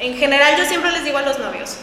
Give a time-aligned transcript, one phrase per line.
[0.00, 1.76] en general yo siempre les digo a los novios,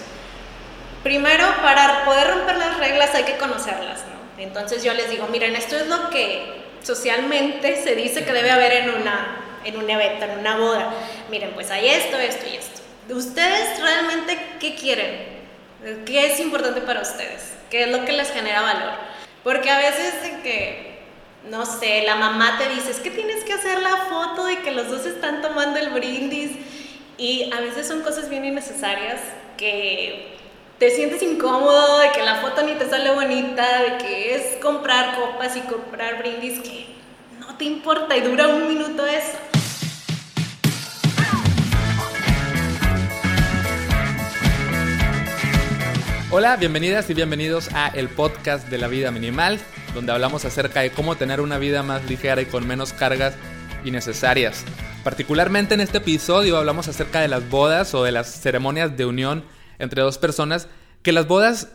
[1.04, 4.42] primero para poder romper las reglas hay que conocerlas, ¿no?
[4.44, 8.74] Entonces yo les digo, miren, esto es lo que socialmente se dice que debe haber
[8.74, 10.94] en, una, en un evento, en una boda.
[11.30, 12.82] Miren, pues hay esto, esto y esto.
[13.14, 15.36] ¿Ustedes realmente qué quieren?
[16.06, 17.54] ¿Qué es importante para ustedes?
[17.70, 18.94] ¿Qué es lo que les genera valor?
[19.44, 20.14] Porque a veces
[20.46, 21.00] que,
[21.50, 24.72] no sé, la mamá te dice, es que tienes que hacer la foto de que
[24.72, 26.52] los dos están tomando el brindis
[27.18, 29.22] y a veces son cosas bien innecesarias
[29.58, 30.36] que
[30.78, 35.16] te sientes incómodo, de que la foto ni te sale bonita, de que es comprar
[35.16, 36.88] copas y comprar brindis que
[37.40, 39.38] no te importa y dura un minuto eso.
[46.32, 49.58] Hola, bienvenidas y bienvenidos a el podcast de la vida minimal,
[49.94, 53.36] donde hablamos acerca de cómo tener una vida más ligera y con menos cargas
[53.86, 54.66] innecesarias.
[55.06, 59.44] Particularmente en este episodio hablamos acerca de las bodas o de las ceremonias de unión
[59.78, 60.68] entre dos personas,
[61.04, 61.74] que las bodas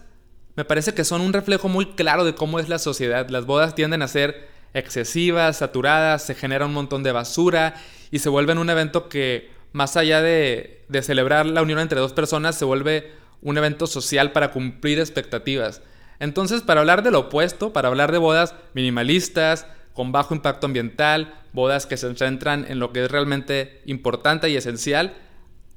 [0.57, 3.29] me parece que son un reflejo muy claro de cómo es la sociedad.
[3.29, 7.77] Las bodas tienden a ser excesivas, saturadas, se genera un montón de basura
[8.11, 12.57] y se vuelven un evento que, más allá de, celebrar la unión entre dos personas,
[12.57, 15.83] se vuelve un evento social para cumplir expectativas.
[16.19, 19.69] Entonces, para hablar de lo opuesto, para hablar de bodas minimalistas,
[20.01, 24.57] con bajo impacto ambiental, bodas que se centran en lo que es realmente importante y
[24.57, 25.13] esencial,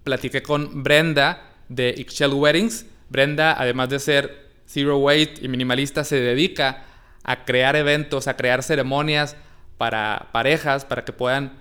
[0.06, 2.86] platiqué con Brenda de Excel Weddings.
[3.10, 6.86] Brenda, además de ser zero weight y minimalista, se dedica
[7.26, 9.36] a crear eventos, a crear ceremonias
[9.78, 11.58] para parejas, para que puedan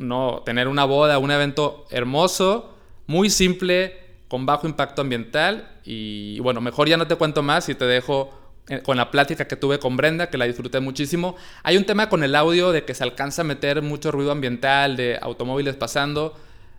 [0.00, 5.78] no tener una boda, un evento hermoso, muy simple, con bajo impacto ambiental.
[5.84, 8.41] Y bueno, mejor ya no te cuento más y te dejo
[8.82, 11.36] con la plática que tuve con Brenda, que la disfruté muchísimo.
[11.62, 14.96] Hay un tema con el audio de que se alcanza a meter mucho ruido ambiental,
[14.96, 16.34] de automóviles pasando.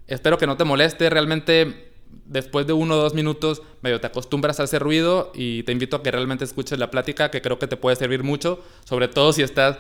[0.08, 1.92] Espero que no te moleste, realmente
[2.26, 5.98] después de uno o dos minutos medio te acostumbras a ese ruido y te invito
[5.98, 9.34] a que realmente escuches la plática que creo que te puede servir mucho, sobre todo
[9.34, 9.78] si estás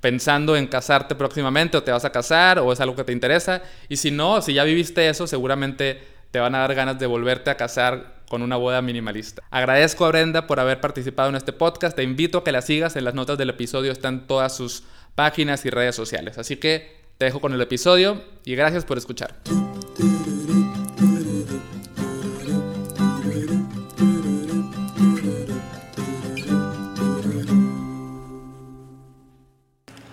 [0.00, 3.62] pensando en casarte próximamente o te vas a casar o es algo que te interesa
[3.88, 7.50] y si no, si ya viviste eso, seguramente te van a dar ganas de volverte
[7.50, 9.42] a casar con una boda minimalista.
[9.50, 11.94] Agradezco a Brenda por haber participado en este podcast.
[11.94, 12.96] Te invito a que la sigas.
[12.96, 14.82] En las notas del episodio están todas sus
[15.14, 16.38] páginas y redes sociales.
[16.38, 19.34] Así que te dejo con el episodio y gracias por escuchar.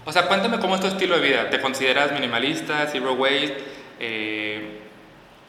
[0.03, 1.49] O sea, cuéntame cómo es tu estilo de vida.
[1.49, 3.57] ¿Te consideras minimalista, zero waste?
[4.01, 4.78] Eh,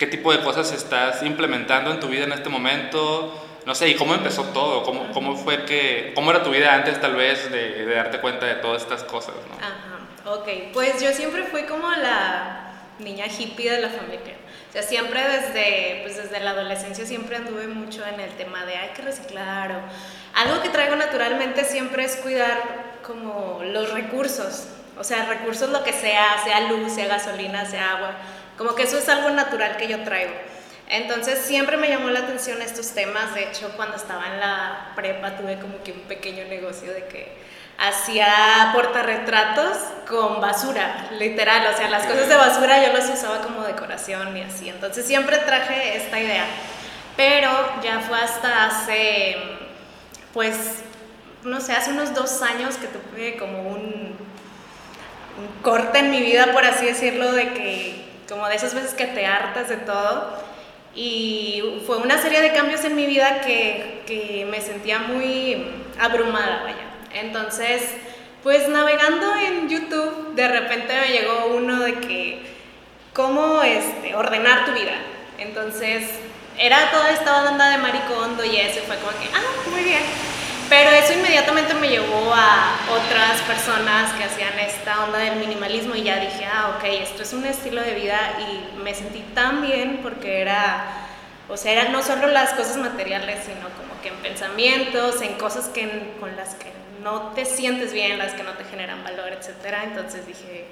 [0.01, 3.97] qué tipo de cosas estás implementando en tu vida en este momento, no sé, y
[3.97, 7.85] cómo empezó todo, cómo, cómo fue que, cómo era tu vida antes tal vez de,
[7.85, 9.57] darte cuenta de todas estas cosas, ¿no?
[9.59, 14.37] Ajá, ok, pues yo siempre fui como la niña hippie de la familia.
[14.71, 18.77] O sea, siempre desde, pues desde la adolescencia siempre anduve mucho en el tema de
[18.77, 24.69] hay que reciclar o algo que traigo naturalmente siempre es cuidar como los recursos.
[24.97, 28.15] O sea, recursos lo que sea, sea luz, sea gasolina, sea agua
[28.61, 30.35] como que eso es algo natural que yo traigo.
[30.87, 33.35] Entonces siempre me llamó la atención estos temas.
[33.35, 37.39] De hecho, cuando estaba en la prepa tuve como que un pequeño negocio de que
[37.79, 41.73] hacía portarretratos con basura, literal.
[41.73, 44.69] O sea, las cosas de basura yo las usaba como decoración y así.
[44.69, 46.45] Entonces siempre traje esta idea.
[47.17, 47.51] Pero
[47.83, 49.37] ya fue hasta hace,
[50.35, 50.83] pues,
[51.45, 54.19] no sé, hace unos dos años que tuve como un,
[55.39, 59.07] un corte en mi vida, por así decirlo, de que como de esas veces que
[59.07, 60.39] te hartas de todo.
[60.95, 65.67] Y fue una serie de cambios en mi vida que, que me sentía muy
[66.01, 66.91] abrumada, vaya.
[67.13, 67.83] Entonces,
[68.43, 72.43] pues navegando en YouTube, de repente me llegó uno de que,
[73.13, 74.95] ¿cómo este, ordenar tu vida?
[75.39, 76.09] Entonces,
[76.59, 80.30] era toda esta onda de maricondo y eso, fue como que, ah, muy bien.
[80.71, 86.05] Pero eso inmediatamente me llevó a otras personas que hacían esta onda del minimalismo y
[86.05, 89.99] ya dije, ah, ok, esto es un estilo de vida y me sentí tan bien
[90.01, 91.09] porque era,
[91.49, 95.67] o sea, eran no solo las cosas materiales, sino como que en pensamientos, en cosas
[95.67, 96.71] que, con las que
[97.03, 99.75] no te sientes bien, las que no te generan valor, etc.
[99.83, 100.67] Entonces dije,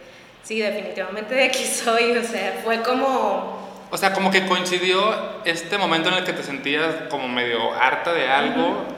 [0.44, 3.66] sí, definitivamente de aquí soy, o sea, fue como...
[3.90, 8.12] O sea, como que coincidió este momento en el que te sentías como medio harta
[8.12, 8.97] de algo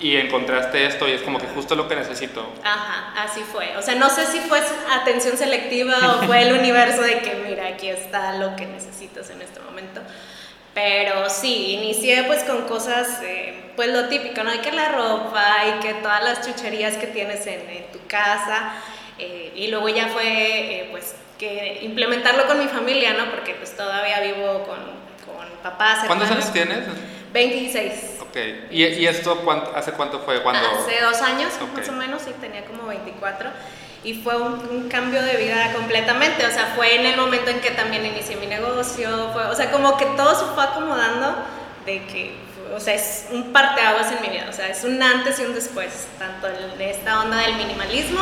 [0.00, 2.50] y encontraste esto y es como que justo lo que necesito.
[2.64, 3.76] Ajá, así fue.
[3.76, 4.60] O sea, no sé si fue
[4.90, 9.42] atención selectiva o fue el universo de que, mira, aquí está lo que necesitas en
[9.42, 10.00] este momento.
[10.72, 14.50] Pero sí, inicié pues con cosas, eh, pues lo típico, ¿no?
[14.50, 17.60] Hay que la ropa y que todas las chucherías que tienes en,
[17.92, 18.72] tu casa.
[19.18, 23.30] Eh, y luego ya fue, eh, pues, que implementarlo con mi familia, ¿no?
[23.30, 24.78] Porque pues todavía vivo con,
[25.26, 26.04] con papás.
[26.06, 26.84] ¿Cuántos años tienes?
[27.32, 28.19] 26.
[28.30, 28.36] Ok,
[28.70, 29.42] ¿y, y esto
[29.74, 30.40] hace cuánto fue?
[30.40, 33.50] cuando Hace dos años, más o menos, sí, tenía como 24
[34.04, 37.70] y fue un, cambio de vida completamente, o sea, fue en el momento en que
[37.72, 41.34] también inicié mi negocio, fue, o sea, como que todo se fue acomodando
[41.84, 42.34] de que,
[42.74, 45.54] o sea, es un parteaguas en mi vida, o sea, es un antes y un
[45.54, 48.20] después, tanto de esta onda del minimalismo,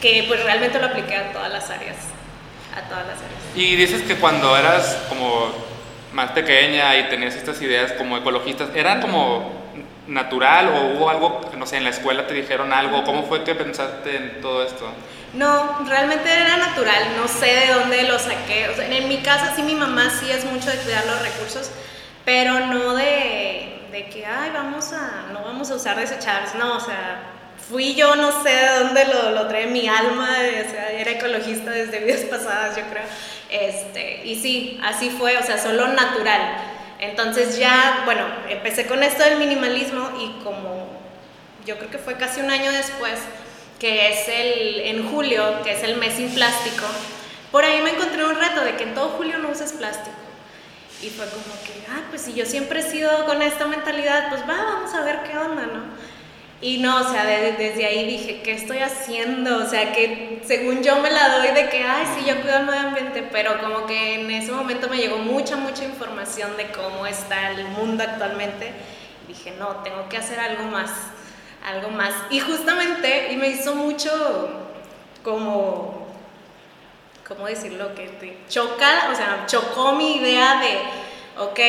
[0.00, 1.96] que pues realmente lo apliqué a todas las áreas,
[2.74, 3.40] a todas las áreas.
[3.54, 5.52] Y dices que cuando eras como
[6.12, 9.62] más pequeña y tenías estas ideas como ecologistas, ¿eran como
[10.06, 13.04] natural o hubo algo, no sé, en la escuela te dijeron algo?
[13.04, 14.90] ¿Cómo fue que pensaste en todo esto?
[15.34, 18.68] No, realmente era natural, no sé de dónde lo saqué.
[18.68, 21.70] O sea, en mi casa sí mi mamá sí es mucho de cuidar los recursos,
[22.24, 26.80] pero no de, de que, ay, vamos a, no vamos a usar desechables, no, o
[26.80, 27.20] sea,
[27.72, 31.70] fui yo, no sé de dónde lo, lo trae mi alma, o sea, era ecologista
[31.70, 33.02] desde vidas pasadas, yo creo.
[33.50, 36.56] Este, y sí, así fue, o sea, solo natural.
[37.00, 40.86] Entonces ya, bueno, empecé con esto del minimalismo y como
[41.64, 43.18] yo creo que fue casi un año después,
[43.80, 46.84] que es el, en julio, que es el mes sin plástico,
[47.50, 50.16] por ahí me encontré un reto de que en todo julio no uses plástico.
[51.02, 54.42] Y fue como que, ah, pues si yo siempre he sido con esta mentalidad, pues
[54.42, 55.82] va, vamos a ver qué onda, ¿no?
[56.62, 59.56] Y no, o sea, desde ahí dije, ¿qué estoy haciendo?
[59.56, 62.66] O sea, que según yo me la doy de que, ay, sí, yo cuido el
[62.66, 67.04] medio ambiente, pero como que en ese momento me llegó mucha, mucha información de cómo
[67.04, 68.70] está el mundo actualmente.
[69.26, 70.92] Dije, no, tengo que hacer algo más,
[71.66, 72.14] algo más.
[72.30, 74.48] Y justamente, y me hizo mucho
[75.24, 76.06] como,
[77.26, 77.92] ¿cómo decirlo?
[77.96, 80.78] Que choca, o sea, chocó mi idea de,
[81.42, 81.60] ok,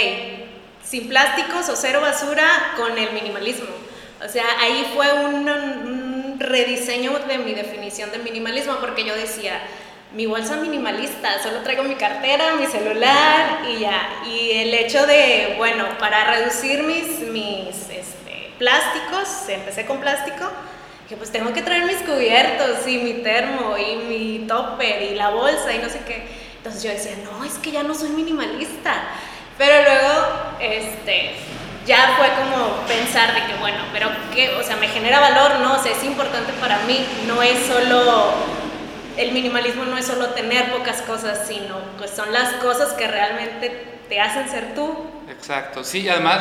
[0.84, 3.83] sin plásticos o cero basura con el minimalismo
[4.24, 9.62] o sea, ahí fue un, rediseño de mi definición de minimalismo, porque yo decía,
[10.14, 14.24] mi bolsa minimalista, solo traigo mi cartera, mi celular y ya.
[14.25, 20.50] Y el hecho de, bueno, para reducir mis, mis este, plásticos, empecé con plástico,
[21.08, 25.30] que pues tengo que traer mis cubiertos y mi termo y mi topper y la
[25.30, 26.24] bolsa y no sé qué.
[26.58, 29.04] Entonces yo decía, no, es que ya no soy minimalista.
[29.58, 31.36] Pero luego, este,
[31.86, 35.76] ya fue como pensar de que, bueno, pero qué, o sea, me genera valor, no,
[35.76, 38.34] o sea, es importante para mí, no es solo,
[39.18, 44.00] el minimalismo no es solo tener pocas cosas, sino pues son las cosas que realmente
[44.08, 44.96] te hacen ser tú.
[45.30, 46.40] Exacto, sí, y además,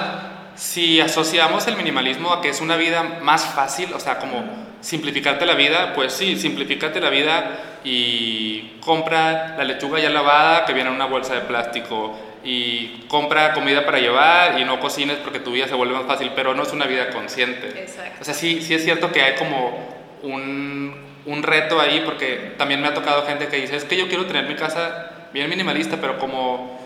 [0.55, 4.45] si asociamos el minimalismo a que es una vida más fácil, o sea, como
[4.81, 10.73] simplificarte la vida, pues sí, simplificate la vida y compra la lechuga ya lavada que
[10.73, 15.39] viene en una bolsa de plástico y compra comida para llevar y no cocines porque
[15.39, 17.69] tu vida se vuelve más fácil, pero no es una vida consciente.
[17.69, 18.19] Exacto.
[18.21, 19.79] O sea, sí, sí es cierto que hay como
[20.23, 20.95] un,
[21.27, 24.27] un reto ahí porque también me ha tocado gente que dice, es que yo quiero
[24.27, 26.79] tener mi casa bien minimalista, pero como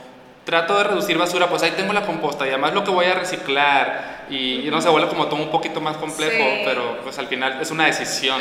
[0.44, 3.14] trato de reducir basura, pues ahí tengo la composta y además lo que voy a
[3.14, 7.58] reciclar y, no se vuelve como todo un poquito más complejo, pero pues al final
[7.60, 8.40] es una decisión.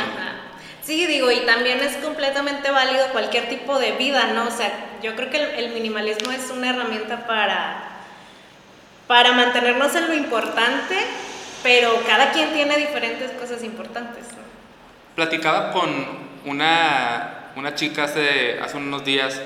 [0.85, 4.47] Sí, digo, y también es completamente válido cualquier tipo de vida, ¿no?
[4.47, 4.71] O sea,
[5.01, 8.03] yo creo que el, minimalismo es una herramienta para,
[9.07, 10.95] para mantenernos en lo importante,
[11.63, 14.25] pero cada quien tiene diferentes cosas importantes.
[15.15, 15.89] Platicaba con
[16.45, 19.41] una, una chica hace, hace unos días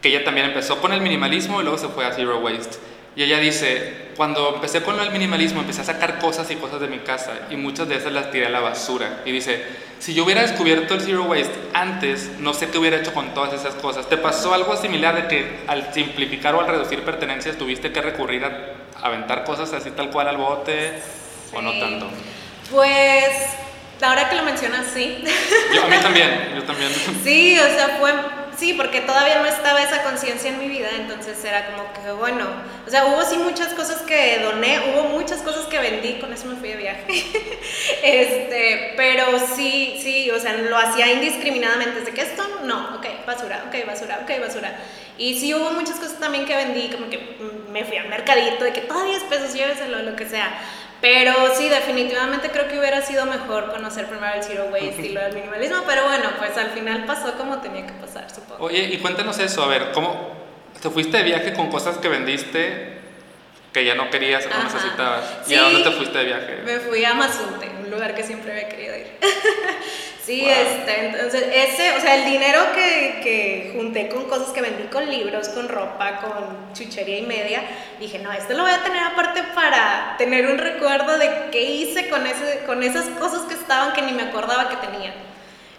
[0.00, 2.78] que ella también empezó con el minimalismo y luego se fue a Zero Waste.
[3.14, 6.88] Y ella dice, cuando empecé con el minimalismo empecé a sacar cosas y cosas de
[6.88, 9.20] mi casa y muchas de esas las tiré a la basura.
[9.26, 9.62] Y dice,
[9.98, 13.52] si yo hubiera descubierto el Zero Waste antes, no sé qué hubiera hecho con todas
[13.52, 14.08] esas cosas.
[14.08, 18.44] ¿Te pasó algo similar de que al simplificar o al reducir pertenencias tuviste que recurrir
[18.44, 20.94] a aventar cosas así tal cual al bote
[21.52, 22.08] o no tanto?
[22.70, 23.28] Pues
[24.00, 25.22] ahora que lo mencionas, sí.
[25.74, 26.90] Yo, a mí también, yo también.
[27.22, 28.12] Sí, o sea, fue
[28.56, 32.46] Sí, porque todavía no estaba esa conciencia en mi vida, entonces era como que, bueno,
[32.86, 36.46] o sea, hubo sí muchas cosas que doné, hubo muchas cosas que vendí, con eso
[36.46, 37.04] me fui de viaje,
[38.02, 39.24] este, pero
[39.56, 44.20] sí, sí, o sea, lo hacía indiscriminadamente, desde que esto, no, ok, basura, ok, basura,
[44.22, 44.76] ok, basura.
[45.18, 47.36] Y sí hubo muchas cosas también que vendí, como que
[47.70, 50.58] me fui al mercadito, de que todos 10 pesos, lléveselo, lo que sea.
[51.02, 55.20] Pero sí, definitivamente creo que hubiera sido mejor conocer primero el zero waste y lo
[55.20, 58.64] del minimalismo, pero bueno, pues al final pasó como tenía que pasar, supongo.
[58.64, 60.30] Oye, y cuéntanos eso, a ver, ¿cómo
[60.80, 62.98] te fuiste de viaje con cosas que vendiste
[63.72, 65.24] que ya no querías o no necesitabas?
[65.48, 66.62] ¿Y a dónde te fuiste de viaje?
[66.64, 69.06] Me fui a Mazunte, un lugar que siempre había querido ir.
[70.24, 74.84] Sí, este, entonces ese, o sea, el dinero que, que, junté con cosas que vendí,
[74.84, 77.64] con libros, con ropa, con chuchería y media,
[77.98, 82.08] dije, no, esto lo voy a tener aparte para tener un recuerdo de qué hice
[82.08, 85.12] con, ese, con esas cosas que estaban que ni me acordaba que tenía.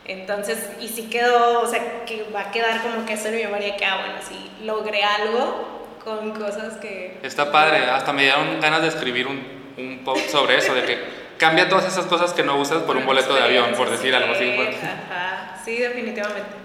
[0.04, 3.44] Entonces, y sí quedó, o sea, que va a quedar como que eso en mi
[3.44, 7.18] memoria que, ah, bueno, sí, logré algo con cosas que...
[7.24, 9.42] Está padre, hasta me dieron ganas de escribir un,
[9.78, 13.06] un post sobre eso, de que cambia todas esas cosas que no usas por un
[13.06, 14.50] boleto de avión, por decir algo así.
[14.50, 16.56] Ajá, sí, definitivamente.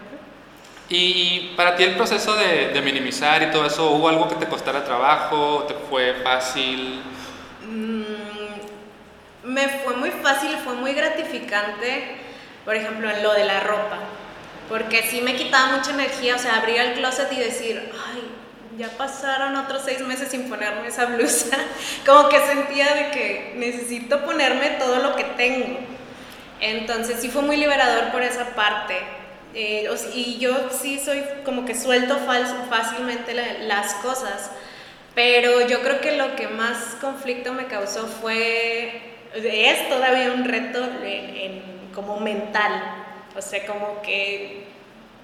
[0.88, 4.46] Y para ti el proceso de, de, minimizar y todo eso, ¿hubo algo que te
[4.46, 5.64] costara trabajo?
[5.66, 7.02] ¿Te fue fácil?
[7.68, 8.02] Mm,
[9.42, 12.16] me fue muy fácil, fue muy gratificante,
[12.64, 13.98] por ejemplo, en lo de la ropa,
[14.68, 18.27] porque sí me quitaba mucha energía, o sea, abrir el closet y decir, ay,
[18.78, 21.58] ya pasaron otros seis meses sin ponerme esa blusa,
[22.06, 25.78] como que sentía de que necesito ponerme todo lo que tengo.
[26.60, 28.96] Entonces sí fue muy liberador por esa parte.
[29.54, 32.18] Eh, y yo sí soy como que suelto
[32.70, 34.50] fácilmente las cosas,
[35.14, 39.00] pero yo creo que lo que más conflicto me causó fue,
[39.34, 40.86] es todavía un reto
[41.94, 42.82] como mental,
[43.34, 44.66] o sea, como que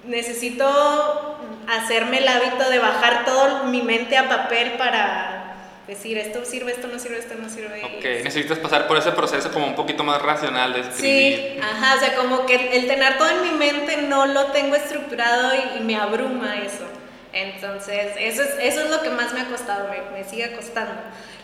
[0.07, 5.45] necesito hacerme el hábito de bajar todo mi mente a papel para
[5.87, 7.83] decir esto sirve, esto no sirve, esto no sirve.
[7.83, 11.37] Ok, necesitas pasar por ese proceso como un poquito más racional de escribir.
[11.37, 14.75] Sí, ajá, o sea, como que el tener todo en mi mente no lo tengo
[14.75, 16.85] estructurado y, me abruma eso.
[17.33, 20.93] Entonces, eso es, eso es lo que más me ha costado, me, me sigue costando.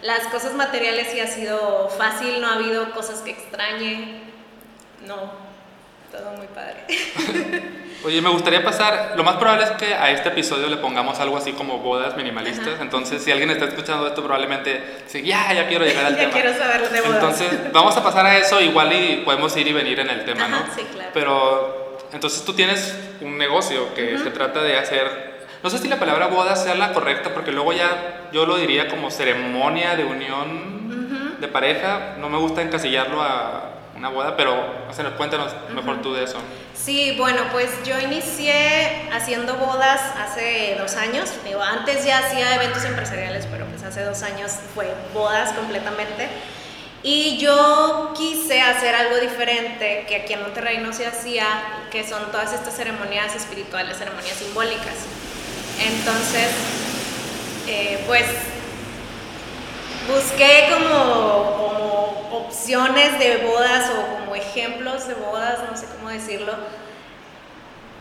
[0.01, 4.22] Las cosas materiales sí ha sido fácil, no ha habido cosas que extrañe,
[5.06, 5.34] no,
[6.12, 6.86] todo muy padre.
[8.03, 11.38] Oye, me gustaría pasar, lo más probable es que a este episodio le pongamos algo
[11.38, 15.86] así como bodas minimalistas, entonces si alguien está escuchando esto probablemente dice, ya, ya quiero
[15.86, 16.34] llegar al ya tema.
[16.34, 17.15] quiero saber de bodas.
[17.15, 20.48] Entonces vamos a pasar a eso, igual y podemos ir y venir en el tema,
[20.48, 20.58] ¿no?
[20.75, 21.12] Sí, claro.
[21.13, 25.98] Pero entonces tú tienes un negocio que se trata de hacer, no sé si la
[26.00, 31.38] palabra boda sea la correcta, porque luego ya yo lo diría como ceremonia de unión
[31.39, 33.70] de pareja, no me gusta encasillarlo a
[34.01, 34.55] una boda, pero
[34.89, 36.39] o sea, cuéntanos mejor tú de eso.
[36.74, 41.29] Sí, bueno, pues yo inicié haciendo bodas hace dos años.
[41.46, 46.29] Digo, antes ya hacía eventos empresariales, pero pues hace dos años fue bodas completamente.
[47.03, 51.46] Y yo quise hacer algo diferente que aquí en Monterrey no se hacía,
[51.91, 54.96] que son todas estas ceremonias espirituales, ceremonias simbólicas.
[55.79, 56.50] Entonces,
[57.67, 58.25] eh, pues
[60.08, 61.80] busqué como, como,
[62.31, 66.53] opciones de bodas o como ejemplos de bodas, no sé cómo decirlo,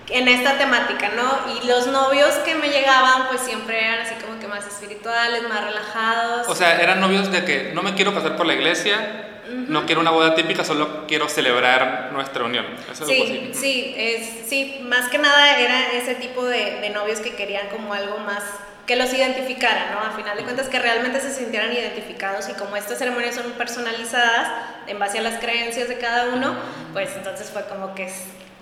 [0.08, 1.54] en esta temática, ¿no?
[1.54, 5.64] Y los novios que me llegaban pues siempre eran así como que más espirituales, más
[5.64, 6.48] relajados.
[6.48, 10.00] O sea, eran novios de que no me quiero casar por la iglesia, no quiero
[10.00, 12.66] una boda típica, solo quiero celebrar nuestra unión.
[12.92, 17.68] sí, sí, es, sí, más que nada era ese tipo de, de novios que querían
[17.68, 18.42] como algo más
[18.90, 20.00] que los identificaran, ¿no?
[20.00, 24.48] A final de cuentas que realmente se sintieran identificados y como estas ceremonias son personalizadas
[24.88, 26.56] en base a las creencias de cada uno,
[26.92, 28.12] pues entonces fue como que,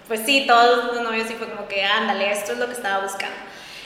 [0.07, 3.03] pues sí, todos los novios sí fue como que, ándale, esto es lo que estaba
[3.03, 3.39] buscando.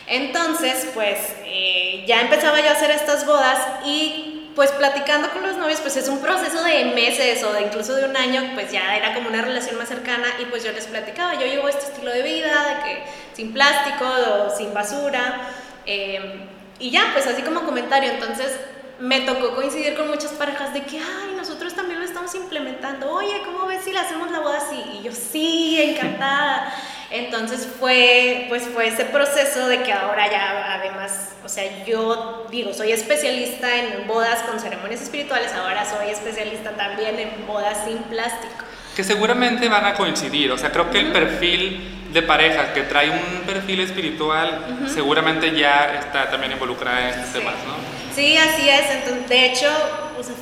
[0.09, 5.57] Entonces, pues eh, ya empezaba yo a hacer estas bodas y pues platicando con los
[5.57, 8.97] novios, pues es un proceso de meses o de incluso de un año, pues ya
[8.97, 12.11] era como una relación más cercana y pues yo les platicaba, yo llevo este estilo
[12.11, 15.49] de vida, de que sin plástico o sin basura,
[15.87, 16.49] Em,
[16.79, 18.53] y ya, pues así como comentario, entonces
[18.99, 23.43] me tocó coincidir con muchas parejas de que, ay, nosotros también lo estamos implementando, oye,
[23.45, 24.81] ¿cómo ves si le hacemos la boda así?
[24.99, 26.73] Y yo, sí, encantada.
[27.11, 32.73] Entonces fue, pues fue ese proceso de que ahora ya, además, o sea, yo digo,
[32.73, 38.65] soy especialista en bodas con ceremonias espirituales, ahora soy especialista también en bodas sin plástico.
[38.97, 43.11] Que seguramente van a coincidir, o sea, creo que el perfil de parejas que trae
[43.11, 47.75] un perfil espiritual, seguramente ya está también involucrada en estos temas, ¿no?
[48.15, 48.91] Sí, así es.
[48.91, 49.69] Entonces, de hecho,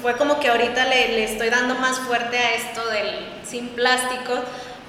[0.03, 4.35] fue como que ahorita le, le, estoy dando más fuerte a esto del sin plástico,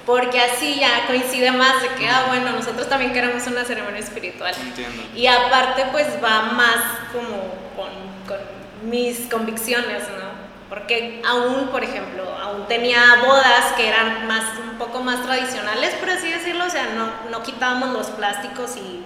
[0.04, 4.54] porque así ya coincide más de que, ah, bueno, nosotros también queremos una ceremonia espiritual.
[4.60, 5.02] Entiendo.
[5.14, 6.78] Y aparte, pues va más
[7.12, 7.90] como con,
[8.26, 10.31] con mis convicciones, ¿no?
[10.72, 16.08] Porque aún, por ejemplo, aún tenía bodas que eran más, un poco más tradicionales, por
[16.08, 19.02] así decirlo, o sea, no, no quitábamos los plásticos y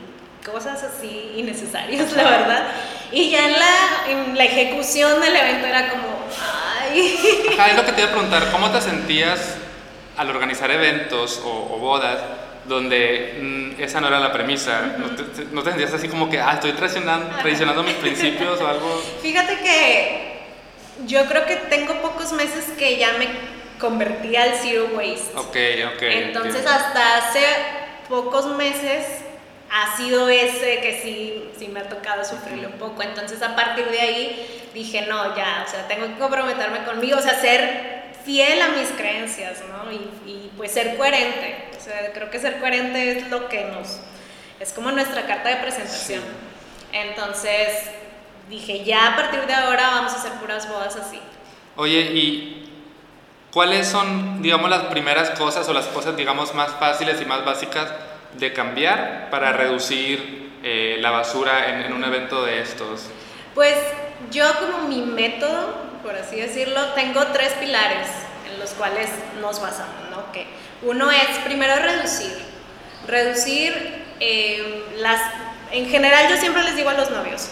[0.48, 2.68] cosas así innecesarias, la verdad.
[3.10, 6.06] Y ya en la, en la ejecución del evento era como,
[6.84, 7.18] ay.
[7.54, 9.56] Ajá, es lo que te iba a preguntar, ¿cómo te sentías
[10.16, 12.20] al organizar eventos o, bodas
[12.66, 14.94] donde mm, esa no era la premisa?
[14.98, 18.68] ¿No, te, ¿No, te, sentías así como que, ah, estoy traicionando, traicionando mis principios o
[18.68, 19.02] algo?
[19.20, 20.35] Fíjate que
[21.04, 23.28] yo creo que tengo pocos meses que ya me
[23.78, 25.36] convertí al zero waste.
[25.36, 25.56] Ok,
[25.94, 26.02] ok.
[26.02, 27.44] Entonces hasta hace
[28.08, 29.04] pocos meses
[29.70, 33.02] ha sido ese que sí, sí me ha tocado sufrirle un poco.
[33.02, 37.22] Entonces a partir de ahí dije, no, ya, o sea, tengo que comprometerme conmigo, o
[37.22, 39.92] sea, ser fiel a mis creencias, ¿no?
[39.92, 41.68] Y, y, pues ser coherente.
[41.76, 44.00] O sea, creo que ser coherente es lo que nos...
[44.58, 46.22] Es como nuestra carta de presentación.
[46.92, 47.82] Entonces
[48.48, 51.20] dije, ya a partir de ahora vamos a hacer puras bodas así.
[51.76, 52.70] Oye, ¿y
[53.52, 57.92] cuáles son, digamos, las primeras cosas o las cosas, digamos, más fáciles y más básicas
[58.38, 63.02] de cambiar para reducir eh, la basura en, en un evento de estos?
[63.54, 63.76] Pues
[64.30, 68.08] yo como mi método, por así decirlo, tengo tres pilares
[68.50, 69.08] en los cuales
[69.40, 70.32] nos basamos, ¿no?
[70.32, 70.46] Que
[70.82, 72.36] uno es primero reducir,
[73.06, 75.20] reducir eh, las,
[75.72, 77.48] en general yo siempre les digo a los novios,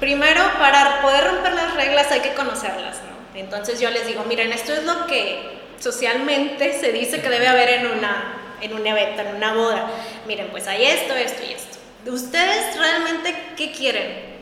[0.00, 3.38] primero para poder romper las reglas hay que conocerlas, ¿no?
[3.38, 7.68] Entonces yo les digo, miren, esto es lo que socialmente se dice que debe haber
[7.68, 9.90] en, una, en un evento, en una boda.
[10.26, 11.78] Miren, pues hay esto, esto y esto.
[12.10, 14.38] ¿Ustedes realmente qué quieren?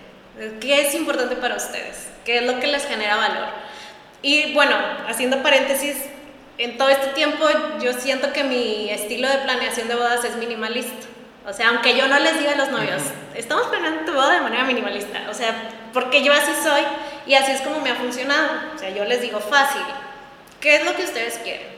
[0.61, 2.09] ¿Qué es importante para ustedes?
[2.25, 3.49] ¿Qué es lo que les genera valor?
[4.23, 4.77] Y bueno,
[5.09, 5.97] haciendo paréntesis,
[6.59, 7.45] en todo este tiempo
[7.83, 11.07] yo siento que mi estilo de planeación de bodas es minimalista.
[11.47, 13.03] O sea, aunque yo no les diga a los novios,
[13.37, 15.27] estamos planeando tu boda de manera minimalista.
[15.31, 15.55] O sea,
[15.93, 16.83] porque yo así soy
[17.25, 18.75] y así es como me ha funcionado.
[18.75, 19.83] O sea, yo les digo fácil,
[20.61, 21.69] ¿qué es lo que ustedes quieren?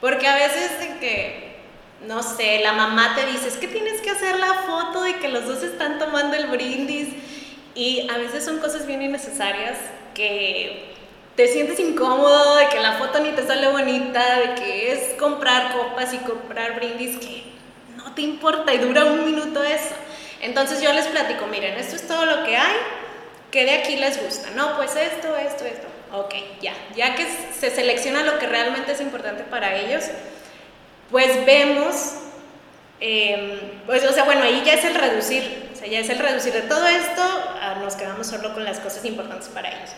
[0.00, 1.62] Porque a veces de que,
[2.06, 5.28] no sé, la mamá te dice, es que tienes que hacer la foto de que
[5.28, 7.08] los dos están tomando el brindis
[7.74, 9.78] y a veces son cosas bien innecesarias
[10.14, 10.94] que
[11.34, 15.72] te sientes incómodo, de que la foto ni te sale bonita, de que es comprar
[15.72, 17.52] copas y comprar brindis que
[18.04, 19.94] no te importa y dura un minuto eso.
[20.40, 22.76] Entonces yo les platico, miren, esto es todo lo que hay,
[23.50, 24.50] que de aquí les gusta.
[24.56, 25.86] No, pues esto, esto, esto.
[26.12, 26.74] Ok, ya.
[26.94, 27.26] Ya que
[27.58, 30.04] se selecciona lo que realmente es importante para ellos,
[31.10, 32.14] pues vemos,
[33.00, 36.62] eh, pues, o sea, bueno, ahí ya es el reducir ya es el reducir de
[36.62, 37.22] todo esto,
[37.80, 39.90] nos quedamos solo con las cosas importantes para ellos.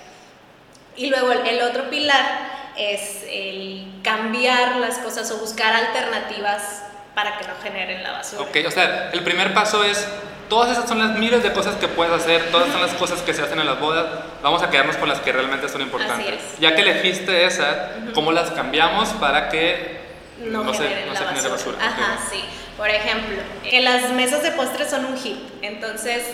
[0.97, 6.84] Y luego el, otro pilar es el cambiar las cosas o buscar alternativas
[7.15, 8.43] para que no generen la basura.
[8.43, 10.07] Ok, o sea, el primer paso es,
[10.49, 13.33] todas esas son las miles de cosas que puedes hacer, todas son las cosas que
[13.33, 14.07] se hacen en las bodas,
[14.43, 16.41] vamos a quedarnos con las que realmente son importantes.
[16.59, 20.01] Ya que elegiste esa, ¿cómo las cambiamos para que
[20.39, 21.79] no, se, genere basura?
[21.81, 22.45] Ajá, sí.
[22.77, 25.39] Por ejemplo, que las mesas de postres son un hit.
[25.63, 26.25] Entonces,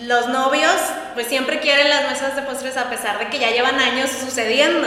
[0.00, 0.76] los novios
[1.14, 4.86] pues siempre quieren las mesas de postres a pesar de que ya llevan años sucediendo.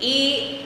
[0.00, 0.60] Y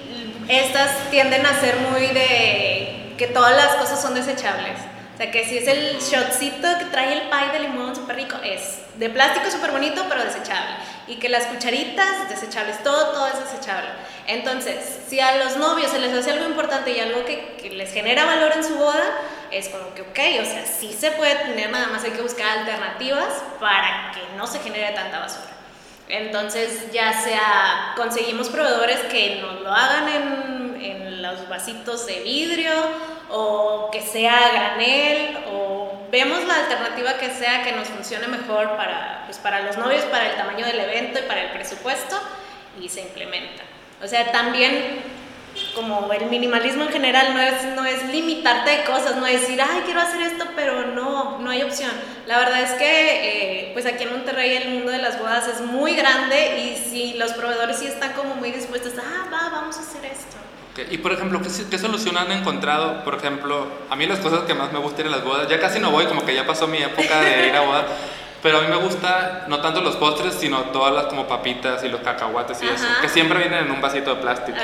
[0.49, 2.76] estas tienden a ser muy de
[3.17, 4.79] que todas las cosas son desechables.
[5.15, 8.37] O sea, que si es el shotcito que trae el pie de limón súper rico,
[8.45, 10.77] es de plástico súper bonito, pero desechable.
[11.07, 13.89] Y que las cucharitas desechables, todo, todo es desechable.
[14.27, 14.77] Entonces,
[15.09, 18.27] si a los novios se les hace algo importante y algo que, que les genera
[18.27, 19.05] valor en su boda,
[19.51, 22.59] es como que, ok, o sea, sí se puede tener, nada más hay que buscar
[22.59, 25.56] alternativas para que no se genere tanta basura.
[26.09, 32.73] Entonces, ya sea conseguimos proveedores que nos lo hagan en, en los vasitos de vidrio
[33.29, 39.23] o que sea granel o vemos la alternativa que sea que nos funcione mejor para,
[39.27, 42.17] pues, para los novios, para el tamaño del evento y para el presupuesto
[42.81, 43.63] y se implementa.
[44.03, 45.01] O sea, también
[45.77, 49.61] como el minimalismo en general no es, no es limitarte de cosas, no es decir,
[49.61, 51.91] ay, quiero hacer esto, pero no, no hay opción.
[52.27, 55.61] La verdad es que, eh, pues aquí en Monterrey el mundo de las bodas es
[55.61, 59.81] muy grande y si los proveedores sí están como muy dispuestos, ah, va, vamos a
[59.81, 60.37] hacer esto.
[60.91, 63.05] Y por ejemplo, ¿qué, ¿qué, solución han encontrado?
[63.05, 65.79] Por ejemplo, a mí las cosas que más me gustan en las bodas, ya casi
[65.79, 67.85] no voy, como que ya pasó mi época de ir a bodas,
[68.47, 71.89] pero a mí me gusta no tanto los postres, sino todas las como papitas y
[71.89, 74.57] los cacahuates y eso, que siempre vienen en un vasito de plástico.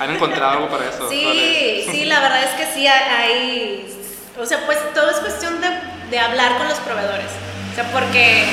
[0.00, 1.08] ¿Han encontrado algo para eso?
[1.08, 4.02] Sí, sí, la verdad es que sí hay,
[4.36, 5.68] o sea, pues todo es cuestión de,
[6.10, 7.30] de hablar con los proveedores,
[7.70, 8.46] o sea, porque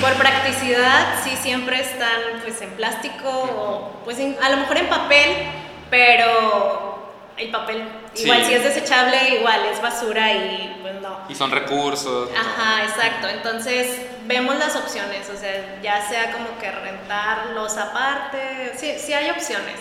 [0.00, 5.36] por practicidad sí siempre están pues en plástico o pues a lo mejor en papel,
[5.90, 6.87] pero
[7.38, 7.84] el papel
[8.16, 11.20] igual si es desechable, igual es basura y pues no.
[11.28, 12.28] Y son recursos.
[12.36, 13.28] Ajá, exacto.
[13.28, 19.30] Entonces vemos las opciones, o sea, ya sea como que rentarlos aparte, sí, sí hay
[19.30, 19.76] opciones,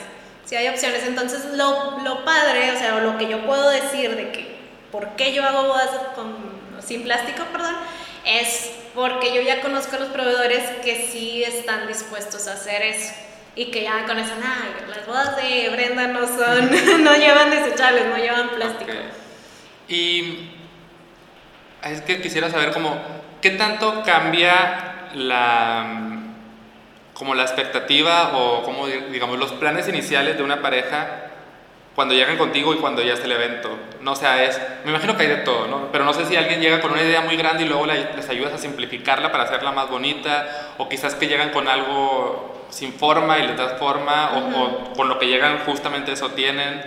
[0.46, 1.04] sí hay opciones.
[1.06, 4.58] Entonces lo, lo padre, o sea, lo que yo puedo decir de que
[4.91, 6.36] por qué yo hago bodas con,
[6.86, 7.76] sin plástico, perdón,
[8.26, 13.13] es porque yo ya conozco a los proveedores que sí están dispuestos a hacer eso
[13.58, 16.70] y que ya con eso, nada, las bodas de Brenda no son,
[17.04, 18.91] no llevan desechables, no llevan plástico.
[19.89, 20.52] Y
[21.84, 22.96] es que quisiera saber como,
[23.41, 26.13] ¿qué tanto cambia la
[27.13, 31.27] como la expectativa o como digamos los planes iniciales de una pareja
[31.98, 33.76] cuando llegan contigo y cuando ya está el evento.
[34.02, 35.92] No sea, es, me imagino que hay de todo, ¿no?
[35.92, 38.54] Pero no sé si alguien llega con una idea muy grande y luego les ayudas
[38.54, 43.48] a simplificarla para hacerla más bonita, o quizás que llegan con algo sin forma y
[43.48, 46.84] les das forma, o, con lo que llegan justamente eso tienen.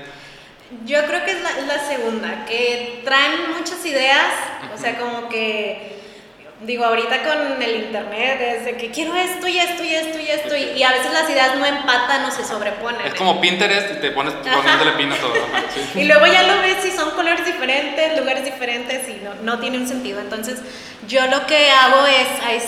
[0.85, 4.33] Yo creo que es la, segunda, que traen muchas ideas,
[4.73, 6.00] o sea, como que
[6.63, 10.29] digo, ahorita con el internet es de que quiero esto y esto y esto y
[10.29, 13.01] esto y, a veces las ideas no empatan o se sobreponen.
[13.07, 15.33] Es como Pinterest y te pones poniéndole pin a todo.
[15.95, 19.79] y luego ya lo ves y son colores diferentes, lugares diferentes y no, no tiene
[19.79, 20.21] un sentido.
[20.21, 20.61] Entonces
[21.09, 22.63] yo lo que hago es,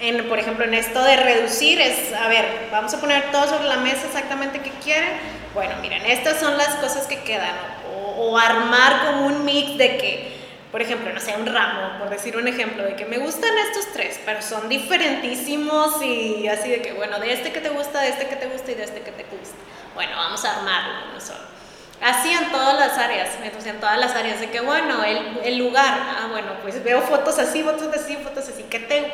[0.00, 3.64] en, por ejemplo, en esto de reducir es, a ver, vamos a poner todo sobre
[3.64, 5.10] la mesa exactamente que quieren.
[5.52, 7.54] Bueno, miren, estas son las cosas que quedan.
[7.92, 10.36] O, o armar como un mix de que
[10.76, 13.94] por ejemplo, no sé, un ramo, por decir un ejemplo, de que me gustan estos
[13.94, 18.10] tres, pero son diferentísimos y así de que, bueno, de este que te gusta, de
[18.10, 19.56] este que te gusta y de este que te gusta.
[19.94, 21.40] Bueno, vamos a armarlo uno solo.
[22.02, 25.56] Así en todas las áreas, entonces en todas las áreas de que, bueno, el, el
[25.56, 29.10] lugar, ah, bueno, pues veo fotos así, fotos así, fotos así, ¿qué te,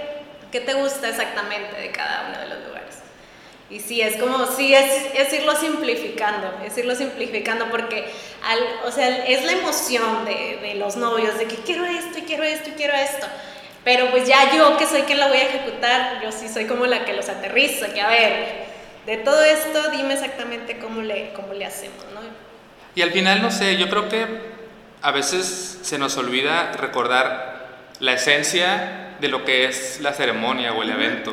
[0.50, 2.71] qué te gusta exactamente de cada uno de los lugares?
[3.72, 8.04] Y sí, es como, sí, es, es irlo simplificando, es irlo simplificando porque,
[8.44, 12.22] al, o sea, es la emoción de, de, los novios, de que quiero esto y
[12.22, 13.26] quiero esto y quiero esto.
[13.82, 16.84] Pero pues ya yo que soy quien la voy a ejecutar, yo sí soy como
[16.84, 18.64] la que los aterriza, que a ver,
[19.06, 22.20] de todo esto dime exactamente cómo le, cómo le hacemos, ¿no?
[22.94, 24.26] Y al final, no sé, yo creo que
[25.00, 27.68] a veces se nos olvida recordar
[28.00, 31.32] la esencia de lo que es la ceremonia o el evento.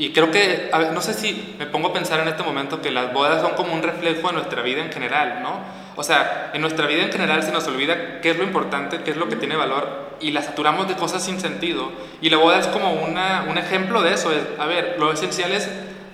[0.00, 3.12] Y creo que, no sé si me pongo a pensar en este momento que las
[3.12, 5.60] bodas son como un reflejo de nuestra vida en general, ¿no?
[5.94, 9.10] O sea, en nuestra vida en general se nos olvida qué es lo importante, qué
[9.10, 11.92] es lo que tiene valor y la saturamos de cosas sin sentido.
[12.22, 14.32] Y la boda es como una, un ejemplo de eso.
[14.32, 15.68] Es, a ver, lo esencial es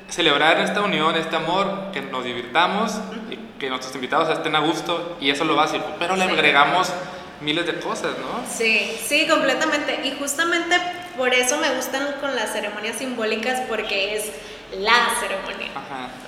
[0.08, 2.98] celebrar esta unión, este amor, que nos divirtamos,
[3.30, 5.84] y que nuestros invitados estén a gusto y eso es lo básico.
[6.00, 6.92] Pero le agregamos
[7.40, 8.44] miles de cosas, ¿no?
[8.52, 10.00] Sí, sí, completamente.
[10.02, 10.74] Y justamente
[11.16, 14.30] por eso me gustan con las ceremonias simbólicas porque es
[14.78, 15.70] la ceremonia.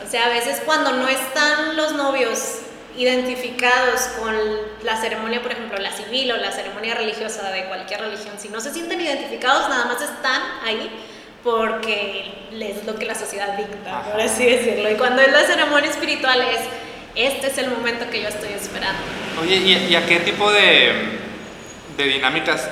[0.05, 2.61] O sea, a veces cuando no están los novios
[2.96, 4.35] identificados con
[4.83, 8.61] la ceremonia, por ejemplo, la civil o la ceremonia religiosa de cualquier religión, si no
[8.61, 10.90] se sienten identificados, nada más están ahí
[11.44, 14.90] porque es lo que la sociedad dicta, por así decirlo.
[14.90, 16.61] Y cuando es la ceremonia espiritual es,
[17.14, 19.01] este es el momento que yo estoy esperando.
[19.40, 20.92] Oye, ¿y, a qué tipo de,
[21.96, 22.68] de dinámicas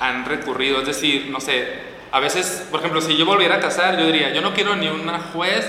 [0.00, 0.80] han recurrido.
[0.80, 1.66] Es decir, no sé,
[2.10, 4.88] a veces, por ejemplo, si yo volviera a casar, yo diría, yo no quiero ni
[4.88, 5.66] una juez,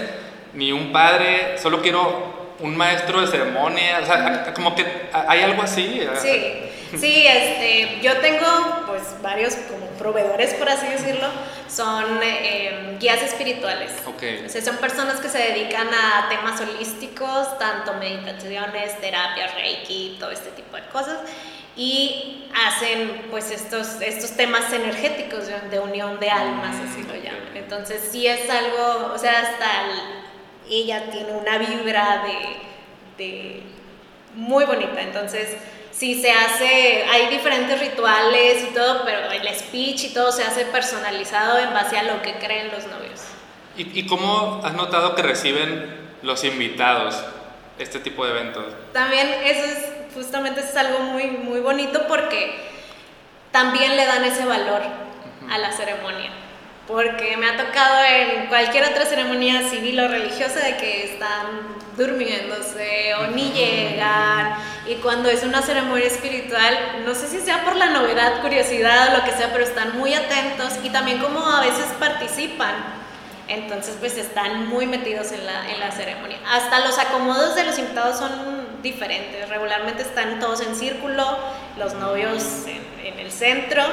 [0.54, 5.62] ni un padre, solo quiero un maestro de ceremonia, o sea, como que hay algo
[5.62, 6.02] así.
[6.22, 6.54] Sí,
[6.98, 11.28] sí, este, yo tengo pues varios como proveedores, por así decirlo,
[11.70, 13.92] son eh, guías espirituales.
[14.06, 14.46] Okay.
[14.46, 20.32] O sea, son personas que se dedican a temas holísticos, tanto meditaciones, terapias, reiki, todo
[20.32, 21.20] este tipo de cosas
[21.80, 27.56] y hacen pues estos, estos temas energéticos de, unión de almas, así lo llaman.
[27.56, 29.66] Entonces sí es algo, o sea, hasta
[30.70, 33.64] ella tiene una vibra de, de
[34.36, 35.56] muy bonita, entonces
[35.92, 40.66] sí se hace, hay diferentes rituales y todo, pero el speech y todo se hace
[40.66, 43.22] personalizado en base a lo que creen los novios.
[43.78, 47.24] ¿Y, y cómo has notado que reciben los invitados
[47.78, 48.66] este tipo de eventos?
[48.92, 52.56] También eso es justamente es algo muy, muy bonito porque
[53.52, 54.82] también le dan ese valor
[55.50, 56.32] a la ceremonia.
[56.88, 63.14] Porque me ha tocado en cualquier otra ceremonia civil o religiosa de que están durmiéndose
[63.16, 64.56] o ni llegan.
[64.88, 69.18] Y cuando es una ceremonia espiritual, no sé si sea por la novedad, curiosidad o
[69.18, 72.74] lo que sea, pero están muy atentos y también como a veces participan.
[73.48, 76.40] Entonces pues están muy metidos en la, en la ceremonia.
[76.50, 79.48] Hasta los acomodos de los invitados son diferentes.
[79.50, 81.38] Regularmente están todos en círculo,
[81.78, 83.84] los novios en, el centro,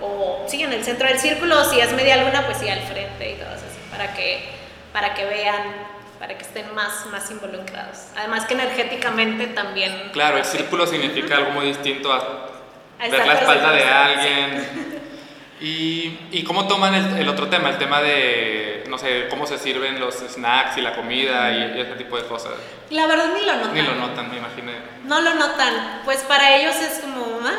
[0.00, 2.80] o sí, en el centro del círculo, o si es media luna, pues sí, al
[2.80, 4.44] frente y todo así, para que,
[4.92, 5.62] para que vean,
[6.18, 8.06] para que estén más, más involucrados.
[8.16, 10.10] Además que energéticamente también...
[10.12, 12.50] Claro, el círculo significa algo muy distinto a,
[12.98, 14.98] ver la espalda de alguien.
[15.62, 20.00] ¿Y, ¿Y, cómo toman el, otro tema, el tema de, no sé, cómo se sirven
[20.00, 22.54] los snacks y la comida y, ese tipo de cosas?
[22.90, 23.74] La verdad ni lo notan.
[23.74, 24.72] Ni lo notan, me imaginé.
[25.04, 27.54] No lo notan, pues para ellos es como, ah,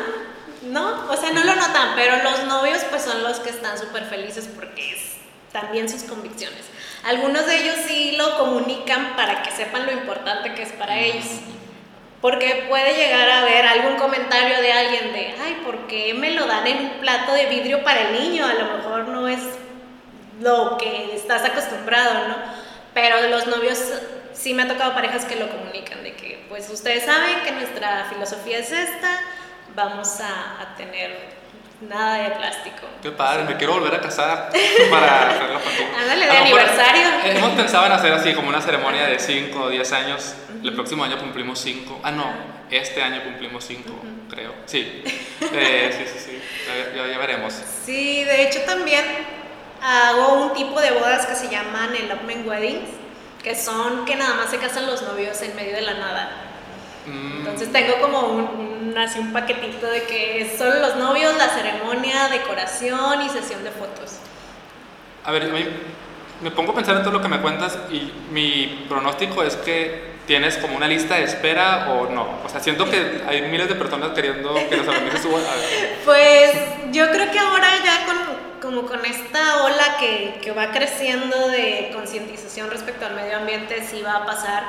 [0.64, 1.10] ¿no?
[1.10, 4.50] O sea, no lo notan, pero los novios pues son los que están súper felices
[4.54, 5.16] porque es
[5.50, 6.60] también sus convicciones.
[7.04, 11.24] Algunos de ellos sí lo comunican para que sepan lo importante que es para ellos.
[12.24, 16.46] Porque puede llegar a haber algún comentario de alguien de, ay, ¿por qué me lo
[16.46, 18.46] dan en un plato de vidrio para el niño?
[18.46, 19.42] A lo mejor no es
[20.40, 22.36] lo que estás acostumbrado, ¿no?
[22.94, 23.78] Pero los novios
[24.32, 28.06] sí me ha tocado parejas que lo comunican, de que pues ustedes saben que nuestra
[28.06, 29.20] filosofía es esta,
[29.74, 31.43] vamos a, a tener
[31.88, 32.86] nada de plástico.
[33.02, 34.50] Qué padre, me quiero volver a casar
[34.90, 35.88] para hacerlo contigo.
[35.98, 37.02] Ándale, de aniversario.
[37.24, 40.34] Hemos pensado en hacer así como una ceremonia de 5 o 10 años.
[40.62, 42.00] El próximo año cumplimos 5.
[42.02, 42.26] Ah, no,
[42.70, 43.90] este año cumplimos 5,
[44.30, 44.54] creo.
[44.66, 45.02] Sí.
[45.56, 46.42] Eh, sí, sí, sí.
[46.96, 47.52] Ya, ya, veremos.
[47.84, 49.04] Sí, de hecho también
[49.82, 52.88] hago un tipo de bodas que se llaman elopement weddings,
[53.42, 56.43] que son que nada más se casan los novios en medio de la nada.
[57.06, 57.38] Mm.
[57.38, 63.22] Entonces tengo como un, así un paquetito de que son los novios, la ceremonia, decoración
[63.22, 64.18] y sesión de fotos.
[65.24, 65.50] A ver,
[66.40, 70.14] me pongo a pensar en todo lo que me cuentas y mi pronóstico es que
[70.26, 72.40] tienes como una lista de espera o no.
[72.44, 75.42] O sea, siento que hay miles de personas queriendo que los alumnos suban.
[76.04, 76.52] Pues
[76.92, 78.16] yo creo que ahora ya con,
[78.60, 84.02] como con esta ola que, que va creciendo de concientización respecto al medio ambiente, sí
[84.02, 84.64] va a pasar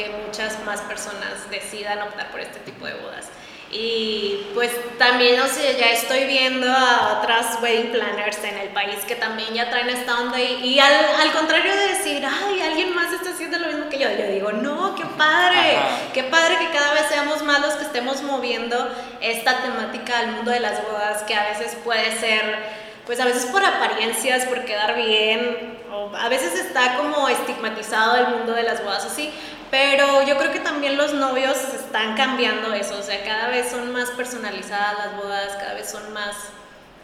[0.00, 3.28] que muchas más personas decidan optar por este tipo de bodas.
[3.70, 8.96] Y pues también, o sea, ya estoy viendo a otras wedding planners en el país
[9.06, 13.12] que también ya traen esta onda y, al, al, contrario de decir, ay, alguien más
[13.12, 15.78] está haciendo lo mismo que yo, yo digo, no, qué padre,
[16.12, 18.76] qué padre que cada vez seamos más los que estemos moviendo
[19.20, 23.46] esta temática al mundo de las bodas, que a veces puede ser pues a veces
[23.46, 28.84] por apariencias, por quedar bien, o a veces está como estigmatizado el mundo de las
[28.84, 29.32] bodas así,
[29.70, 33.92] pero yo creo que también los novios están cambiando eso, o sea, cada vez son
[33.92, 36.36] más personalizadas las bodas, cada vez son más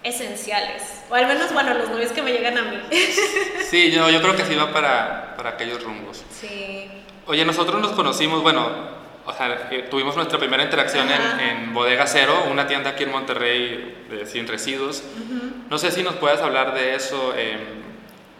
[0.03, 2.81] esenciales, o al menos, bueno, los novios que me llegan a mí.
[3.71, 6.25] Sí, yo, yo creo que sí va para, para aquellos rumbos.
[6.31, 6.89] Sí.
[7.27, 8.71] Oye, nosotros nos conocimos, bueno,
[9.27, 13.11] o sea, eh, tuvimos nuestra primera interacción en, en, Bodega Cero, una tienda aquí en
[13.11, 15.03] Monterrey de, sin residuos.
[15.69, 17.59] No sé si nos puedes hablar de eso, eh,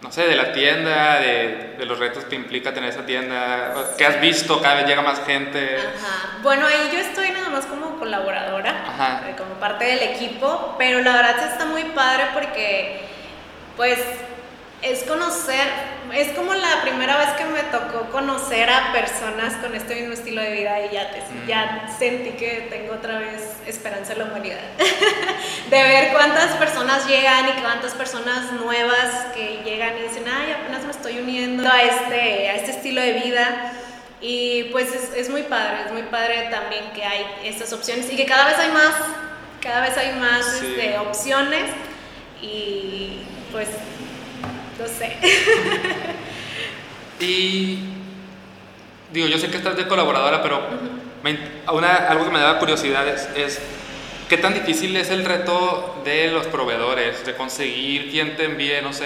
[0.01, 4.05] no sé, de la tienda, de, de, los retos que implica tener esa tienda, ¿qué
[4.05, 4.61] has visto?
[4.61, 5.77] Cada vez llega más gente.
[5.77, 6.37] Ajá.
[6.43, 11.13] Bueno, ahí yo estoy nada más como colaboradora, eh, como parte del equipo, pero la
[11.13, 13.01] verdad está muy padre porque,
[13.75, 13.99] pues,
[14.81, 15.67] es conocer,
[16.13, 20.41] es como la primera vez que me tocó conocer a personas con este mismo estilo
[20.41, 24.59] de vida y ya, te, ya sentí que tengo otra vez esperanza en la humanidad.
[25.69, 30.83] de ver cuántas personas llegan y cuántas personas nuevas que llegan y dicen, ay, apenas
[30.83, 33.73] me estoy uniendo a este, a este estilo de vida.
[34.21, 38.15] Y pues es, es muy padre, es muy padre también que hay estas opciones y
[38.15, 38.93] que cada vez hay más,
[39.61, 41.65] cada vez hay más este, opciones
[42.41, 43.19] y
[43.51, 43.67] pues
[44.79, 45.17] no sé.
[47.19, 47.79] y
[49.11, 50.61] digo, yo sé que estás de colaboradora, pero
[51.71, 53.59] una, algo que me daba curiosidad es,
[54.29, 58.93] qué tan difícil es el reto de los proveedores, de conseguir quien te envíe, no
[58.93, 59.05] sé,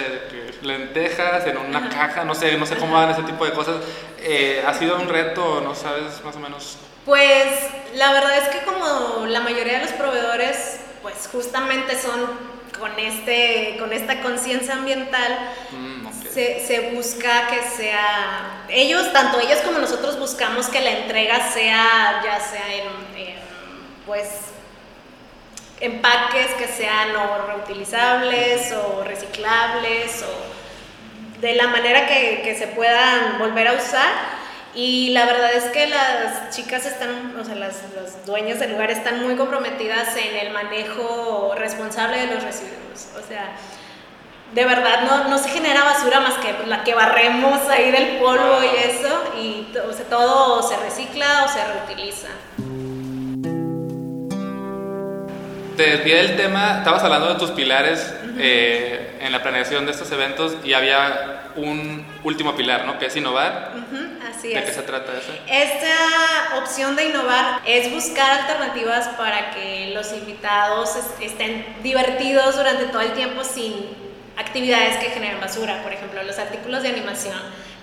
[0.62, 3.78] lentejas en una caja, no sé, no sé cómo van ese tipo de cosas.
[4.20, 6.78] Eh, ¿Ha sido un reto, no sabes más o menos?
[7.06, 7.48] Pues
[7.96, 13.78] la verdad es que como la mayoría de los proveedores, pues justamente son con, este,
[13.80, 15.38] con esta conciencia ambiental
[15.72, 21.52] mm, se, se, busca que sea, ellos, tanto ellos como nosotros buscamos que la entrega
[21.52, 23.36] sea, ya sea en,
[24.06, 24.28] pues,
[25.80, 33.40] empaques que sean o reutilizables o reciclables o de la manera que, que se puedan
[33.40, 34.41] volver a usar
[34.74, 38.90] y la verdad es que las chicas están, o sea, las, las, dueñas del lugar
[38.90, 43.08] están muy comprometidas en el manejo responsable de los residuos.
[43.22, 43.52] O sea,
[44.54, 48.60] de verdad no, no se genera basura más que la que barremos ahí del polvo
[48.64, 52.28] y eso, y o sea, todo se recicla o se reutiliza.
[55.76, 60.12] Te desvié del tema, estabas hablando de tus pilares eh, en la planeación de estos
[60.12, 62.98] eventos y había un último pilar, ¿no?
[62.98, 63.74] Que es innovar.
[64.28, 65.32] así ¿De qué se trata eso?
[65.48, 73.02] Esta opción de innovar es buscar alternativas para que los invitados estén divertidos durante todo
[73.02, 73.74] el tiempo sin
[74.38, 75.82] actividades que generen basura.
[75.84, 77.38] Por ejemplo, los artículos de animación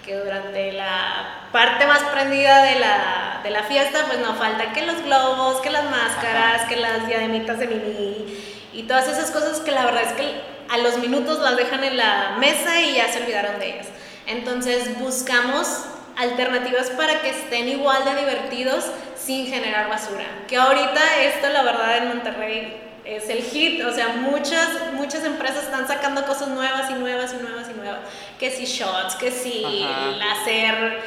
[0.09, 4.87] que durante la parte más prendida de la, de la fiesta, pues no falta que
[4.87, 8.43] los globos, que las máscaras, que las diademitas de Mimi
[8.73, 10.41] y todas esas cosas que la verdad es que
[10.71, 13.89] a los minutos las dejan en la mesa y ya se olvidaron de ellas.
[14.27, 15.85] Entonces buscamos
[16.17, 20.25] alternativas para que estén igual de divertidos sin generar basura.
[20.49, 25.65] Que ahorita esto la verdad en Monterrey es el hit, o sea, muchas, muchas empresas
[25.65, 28.01] están sacando cosas nuevas y nuevas y nuevas y nuevas,
[28.39, 29.87] que si shots, que si
[30.33, 31.01] hacer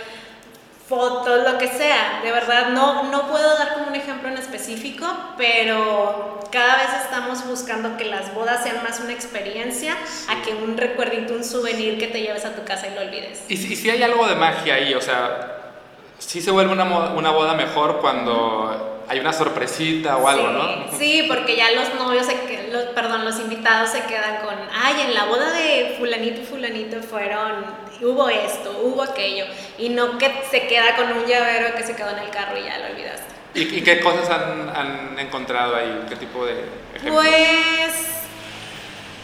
[0.89, 5.05] fotos, lo que sea, de verdad no, no puedo dar como un ejemplo en específico,
[5.37, 9.95] pero cada vez estamos buscando que las bodas sean más una experiencia
[10.27, 13.43] a que un recuerdito, un souvenir que te lleves a tu casa y lo olvides.
[13.47, 15.75] Y si, si hay algo de magia ahí, o sea,
[16.17, 20.97] sí se vuelve una, una boda mejor cuando hay una sorpresita o algo, ¿no?
[20.97, 25.13] Sí, porque ya los novios, se, los, perdón, los invitados se quedan con, ay, en
[25.13, 27.65] la boda de fulanito y fulanito fueron,
[27.99, 29.43] hubo esto, hubo aquello,
[29.77, 32.63] y no que se queda con un llavero que se quedó en el carro y
[32.63, 33.25] ya lo olvidaste.
[33.53, 36.05] ¿Y, qué cosas han, han, encontrado ahí?
[36.07, 36.63] ¿Qué tipo de
[36.95, 37.25] ejemplos?
[37.25, 37.93] Pues,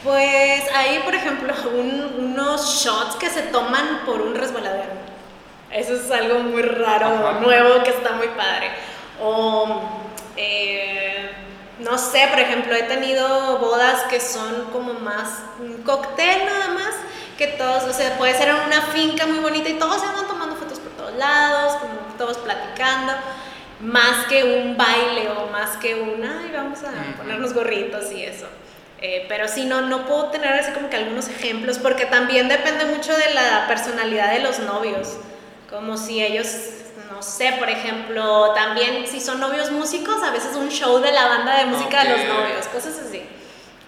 [0.03, 4.91] pues hay, por ejemplo, unos shots que se toman por un resbaladero.
[5.71, 8.69] Eso es algo muy raro, nuevo, que está muy padre.
[9.21, 9.81] O,
[10.35, 11.31] eh,
[11.79, 16.95] no sé, por ejemplo, he tenido bodas que son como más un cóctel nada más,
[17.37, 20.27] que todos, o sea, puede ser en una finca muy bonita y todos se van
[20.27, 23.13] tomando fotos por todos lados, como todos platicando,
[23.79, 28.47] más que un baile o más que un, ay, vamos a ponernos gorritos y eso.
[28.99, 32.85] Eh, pero si no, no puedo tener así como que algunos ejemplos, porque también depende
[32.85, 35.17] mucho de la personalidad de los novios.
[35.69, 36.47] Como si ellos,
[37.17, 41.27] no sé, por ejemplo, también si son novios músicos, a veces un show de la
[41.27, 43.23] banda de música de los novios, cosas así.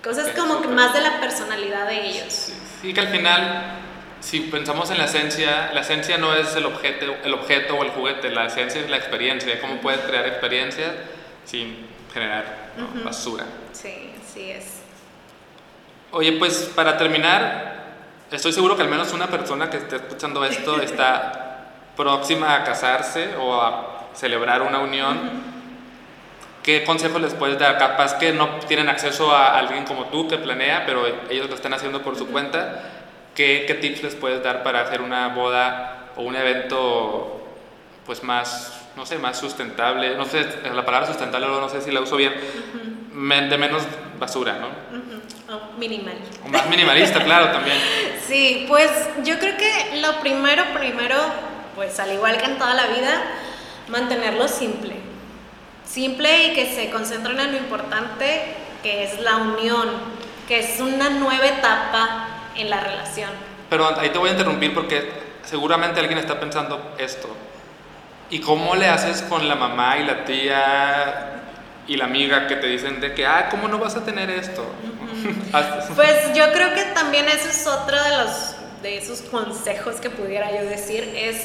[0.03, 2.51] Cosas como que más de la personalidad de ellos.
[2.81, 3.75] Sí, que al final,
[4.19, 7.91] si pensamos en la esencia, la esencia no es el objeto, el objeto o el
[7.91, 10.89] juguete, la esencia es la experiencia, cómo puedes crear experiencias
[11.45, 12.71] sin generar
[13.05, 13.45] basura.
[13.73, 14.65] Sí, sí es.
[16.11, 17.83] Oye, pues para terminar,
[18.31, 21.48] estoy seguro que al menos una persona que esté escuchando esto está
[21.99, 25.19] próxima a casarse o a celebrar una unión,
[26.63, 27.77] ¿qué consejos les puedes dar?
[27.77, 31.73] Capaz que no tienen acceso a alguien como tú que planea, pero ellos lo están
[31.73, 32.83] haciendo por su cuenta.
[33.35, 37.45] ¿Qué, ¿Qué, tips les puedes dar para hacer una boda o un evento
[38.05, 40.15] pues más, no sé, más sustentable?
[40.15, 43.83] No sé, la palabra sustentable no sé si la uso bien, de menos
[44.17, 44.69] basura, ¿no?
[45.77, 46.15] minimal.
[46.45, 47.77] O más minimalista, claro, también.
[48.29, 48.91] Sí, pues
[49.23, 51.17] yo creo que lo primero, primero
[51.79, 53.21] pues al igual que en toda la vida,
[53.87, 54.95] mantenerlo simple.
[55.85, 59.87] Simple y que se concentren en lo importante, que es la unión,
[60.45, 63.29] que es una nueva etapa en la relación.
[63.69, 65.09] Pero ahí te voy a interrumpir porque
[65.45, 67.29] seguramente alguien está pensando esto.
[68.29, 71.43] ¿Y cómo le haces con la mamá y la tía
[71.87, 74.65] y la amiga que te dicen de que, ah, ¿cómo no vas a tener esto?
[75.95, 80.51] pues yo creo que también eso es otro de los de esos consejos que pudiera
[80.51, 81.37] yo decir, es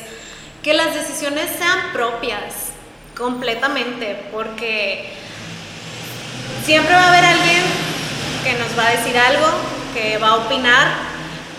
[0.63, 2.73] que las decisiones sean propias
[3.17, 5.11] completamente, porque
[6.65, 7.63] siempre va a haber alguien
[8.45, 9.47] que nos va a decir algo,
[9.95, 10.89] que va a opinar,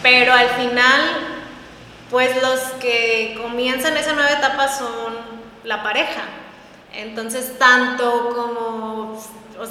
[0.01, 1.01] pero al final,
[2.09, 5.15] pues los que comienzan esa nueva etapa son
[5.63, 6.23] la pareja.
[6.93, 9.21] Entonces, tanto como,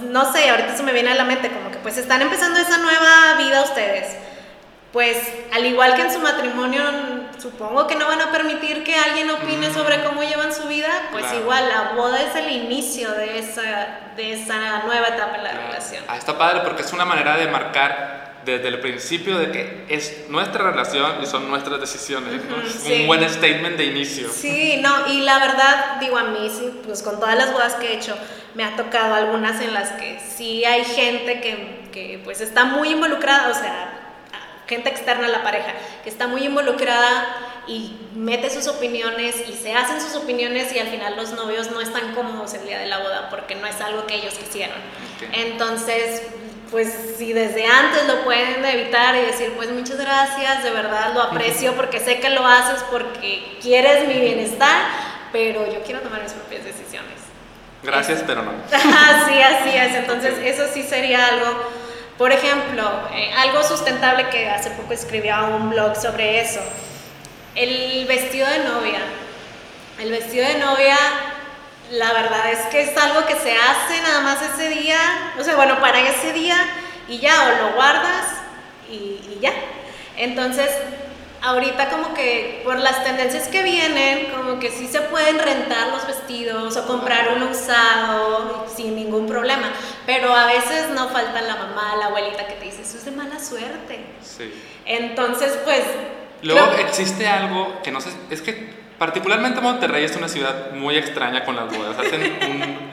[0.03, 2.79] no sé, ahorita se me viene a la mente, como que pues están empezando esa
[2.79, 4.17] nueva vida ustedes
[4.95, 5.19] pues
[5.53, 6.81] al igual que en su matrimonio,
[7.37, 11.25] supongo que no van a permitir que alguien opine sobre cómo llevan su vida, pues
[11.33, 16.05] igual la boda es el inicio de esa, de esa nueva etapa en la relación.
[16.07, 20.27] Ah, está padre porque es una manera de marcar desde el principio de que es
[20.29, 22.41] nuestra relación y son nuestras decisiones.
[22.87, 24.31] Un buen statement de inicio.
[24.31, 27.89] Sí, no, y la verdad, digo a mí, sí, pues con todas las bodas que
[27.89, 28.17] he hecho,
[28.55, 32.91] me ha tocado algunas en las que sí hay gente que, que pues está muy
[32.91, 34.04] involucrada, o sea,
[34.66, 35.72] gente externa a la pareja,
[36.03, 37.27] que está muy involucrada
[37.66, 41.81] y mete sus opiniones y se hacen sus opiniones y al final los novios no
[41.81, 44.77] están cómodos el día de la boda porque no es algo que ellos quisieron.
[45.33, 46.22] Entonces,
[46.70, 51.22] pues si desde antes lo pueden evitar y decir, pues muchas gracias, de verdad lo
[51.22, 54.83] aprecio porque sé que lo haces porque quieres mi bienestar,
[55.33, 57.12] pero yo quiero tomar mis propias decisiones.
[57.83, 58.53] Gracias, pero no.
[58.70, 59.94] sí, así es.
[59.96, 61.70] Entonces, eso sí sería algo
[62.18, 66.61] por ejemplo, eh, algo sustentable que hace poco escribía un blog sobre eso,
[67.55, 69.00] el vestido de novia.
[69.98, 70.96] El vestido de novia,
[71.90, 74.98] la verdad es que es algo que se hace nada más ese día,
[75.38, 76.57] o sea, bueno, para ese día
[77.09, 78.27] y ya, o lo guardas
[78.90, 79.53] y, y ya.
[80.16, 80.70] Entonces,
[81.45, 86.07] ahorita como que por las tendencias que vienen, como que sí se pueden rentar los
[86.07, 89.71] vestidos o comprar uno usado sin ningún problema,
[90.07, 93.11] pero a veces no falta la mamá, la abuelita que te dice, eso es de
[93.11, 94.07] mala suerte.
[94.23, 94.53] Sí.
[94.87, 95.83] Entonces, pues...
[96.43, 101.45] Luego existe algo que no sé, es que particularmente Monterrey es una ciudad muy extraña
[101.45, 102.91] con las bodas, hacen un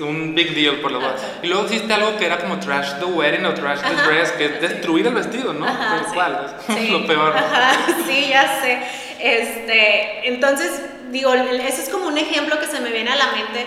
[0.00, 1.16] un big deal por la boda.
[1.42, 4.46] Y luego existe algo que era como trash the wedding o trash the dress, que
[4.46, 5.66] es destruir el vestido, ¿no?
[5.66, 7.34] Ajá, cual, es lo peor.
[8.06, 8.78] sí, ya sé.
[9.20, 13.66] Este, entonces, digo, ese es como un ejemplo que se me viene a la mente,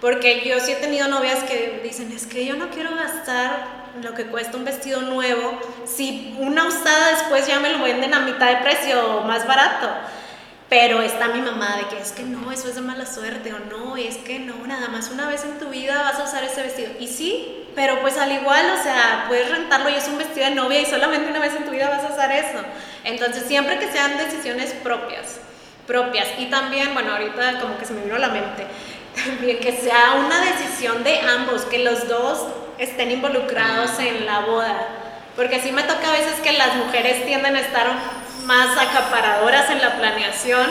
[0.00, 4.14] porque yo sí he tenido novias que dicen, es que yo no quiero gastar lo
[4.14, 8.48] que cuesta un vestido nuevo, si una usada después ya me lo venden a mitad
[8.50, 9.88] de precio más barato.
[10.68, 13.58] Pero está mi mamá de que es que no, eso es de mala suerte o
[13.58, 16.62] no, es que no, nada más una vez en tu vida vas a usar ese
[16.62, 16.90] vestido.
[17.00, 20.54] Y sí, pero pues al igual, o sea, puedes rentarlo y es un vestido de
[20.54, 22.58] novia y solamente una vez en tu vida vas a usar eso.
[23.04, 25.40] Entonces, siempre que sean decisiones propias,
[25.86, 26.28] propias.
[26.38, 28.66] Y también, bueno, ahorita como que se me vino a la mente,
[29.24, 32.46] también que sea una decisión de ambos, que los dos
[32.78, 34.86] estén involucrados en la boda.
[35.34, 37.86] Porque sí me toca a veces que las mujeres tienden a estar
[38.48, 40.66] más acaparadoras en la planeación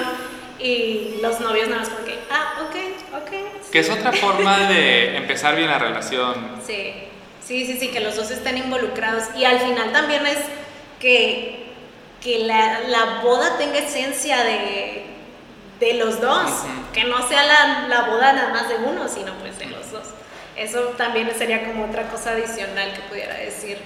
[0.59, 2.75] y los novios nada más como que, ah, ok,
[3.21, 3.71] ok.
[3.71, 6.33] Que es otra forma de empezar bien la relación.
[6.65, 6.93] Sí,
[7.45, 9.25] sí, sí, sí, que los dos estén involucrados.
[9.37, 10.39] Y al final también es
[10.99, 11.67] que,
[12.19, 15.05] que la, la boda tenga esencia de,
[15.79, 16.49] de los dos,
[16.93, 20.07] que no sea la, la, boda nada más de uno, sino pues de los dos.
[20.55, 23.77] Eso también sería como otra cosa adicional que pudiera decir.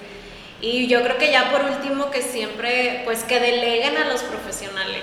[0.62, 5.02] Y yo creo que ya por último que siempre, pues que deleguen a los profesionales,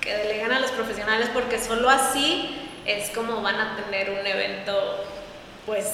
[0.00, 5.04] que deleguen a los profesionales porque solo así es como van a tener un evento,
[5.64, 5.86] pues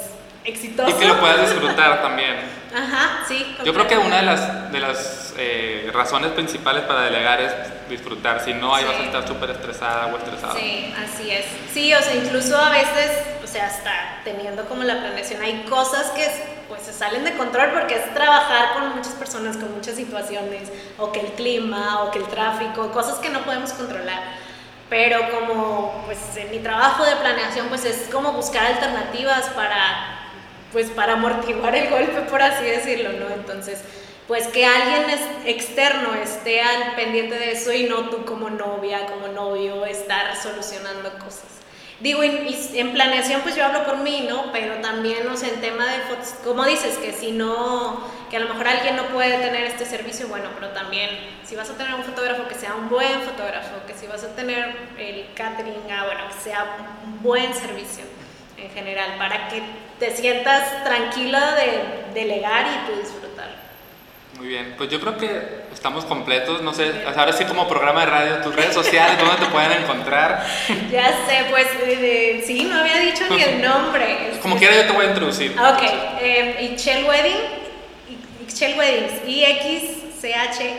[0.44, 0.90] exitoso.
[0.90, 2.62] Y que lo puedas disfrutar también.
[2.74, 3.56] Ajá, sí.
[3.64, 7.52] Yo creo que una de las, de las eh, razones principales para delegar es
[7.88, 10.54] disfrutar, si no ahí vas a estar súper estresada o estresada.
[10.54, 11.44] Sí, así es.
[11.72, 13.10] Sí, o sea, incluso a veces,
[13.44, 16.26] o sea, hasta teniendo como la planeación, hay cosas que
[16.68, 21.12] pues se salen de control porque es trabajar con muchas personas, con muchas situaciones, o
[21.12, 24.40] que el clima, o que el tráfico, cosas que no podemos controlar
[24.88, 30.21] pero como pues en mi trabajo de planeación pues es como buscar alternativas para
[30.72, 33.28] pues para amortiguar el golpe, por así decirlo, ¿no?
[33.34, 33.82] Entonces,
[34.28, 35.04] pues que alguien
[35.44, 41.12] externo esté al pendiente de eso y no tú como novia, como novio, estar solucionando
[41.18, 41.52] cosas.
[42.00, 44.50] Digo, en, planeación pues yo hablo por mí, ¿no?
[44.52, 48.40] Pero también, o sea, en tema de fotos, como dices, que si no, que a
[48.40, 51.10] lo mejor alguien no puede tener este servicio, bueno, pero también
[51.44, 54.34] si vas a tener un fotógrafo que sea un buen fotógrafo, que si vas a
[54.34, 58.04] tener el catering, ah, bueno, que sea un buen servicio
[58.56, 59.62] en general, para que
[60.02, 63.50] te sientas tranquila de delegar y tú disfrutar.
[64.36, 68.06] Muy bien, pues yo creo que estamos completos, no sé, ahora sí como programa de
[68.06, 70.44] radio, tus redes sociales, ¿dónde te pueden encontrar?
[70.90, 71.68] Ya sé, pues
[72.44, 74.32] sí, no había dicho ni el nombre.
[74.42, 75.52] Como quiera yo te voy a introducir.
[75.52, 75.82] Ok,
[76.20, 77.38] eh, Ixchel Wedding,
[78.42, 80.72] Ixchel Weddings, I-X-C-H-E-L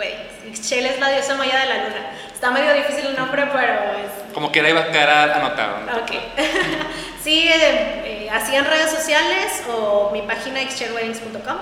[0.00, 0.58] Weddings.
[0.58, 2.10] Ixchel es la diosa maya de la luna.
[2.32, 4.32] Está medio difícil el nombre, pero es...
[4.32, 5.76] Como quiera iba a quedar anotado.
[6.02, 6.12] Ok.
[7.22, 11.56] sí, eh, eh, así en redes sociales o mi página xchelweddings.com.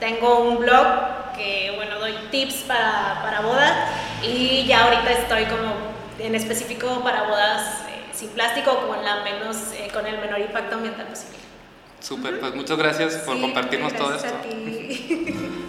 [0.00, 3.72] Tengo un blog que, bueno, doy tips para, para bodas
[4.22, 5.72] y ya ahorita estoy como
[6.18, 9.56] en específico para bodas eh, sin plástico con, la menos,
[9.92, 11.36] con el menor impacto ambiental posible.
[12.00, 14.28] Súper, pues muchas gracias por compartirnos todo esto.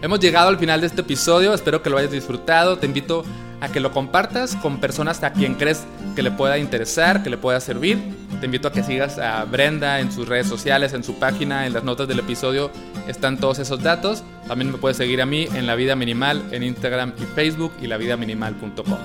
[0.00, 3.24] Hemos llegado al final de este episodio, espero que lo hayas disfrutado, te invito
[3.60, 5.84] a que lo compartas con personas a quien crees
[6.14, 7.98] que le pueda interesar, que le pueda servir.
[8.38, 11.72] Te invito a que sigas a Brenda en sus redes sociales, en su página, en
[11.72, 12.70] las notas del episodio
[13.08, 14.22] están todos esos datos.
[14.46, 17.88] También me puedes seguir a mí en La Vida Minimal en Instagram y Facebook y
[17.88, 18.98] lavidaminimal.com.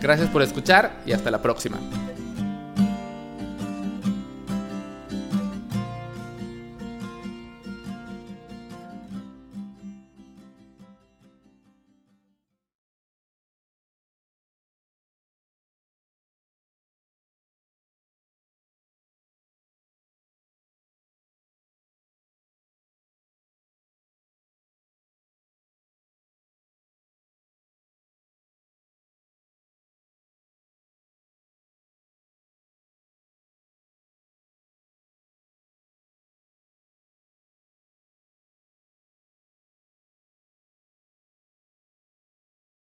[0.00, 1.78] Gracias por escuchar y hasta la próxima.